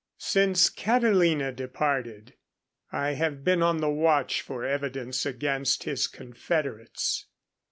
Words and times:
_Since 0.19 0.75
Catilina 0.75 1.51
departed, 1.51 2.33
I 2.91 3.11
have 3.11 3.43
been 3.43 3.61
on 3.61 3.81
the 3.81 3.89
watch 3.91 4.41
for 4.41 4.65
evidence 4.65 5.27
against 5.27 5.83
his 5.83 6.07
confederates. 6.07 7.27